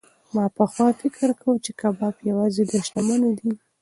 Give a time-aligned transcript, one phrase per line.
[0.33, 3.51] ما پخوا فکر کاوه چې کباب یوازې د شتمنو دی.